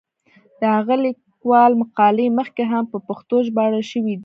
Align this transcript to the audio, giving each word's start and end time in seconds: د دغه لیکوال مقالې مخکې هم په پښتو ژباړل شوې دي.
د 0.61 0.63
دغه 0.63 0.95
لیکوال 1.05 1.71
مقالې 1.81 2.27
مخکې 2.39 2.63
هم 2.71 2.83
په 2.91 2.97
پښتو 3.07 3.35
ژباړل 3.47 3.83
شوې 3.91 4.13
دي. 4.17 4.19